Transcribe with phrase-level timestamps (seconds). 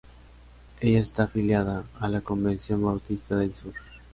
[0.79, 3.75] Ella está afiliada a la Convención Bautista del Sur.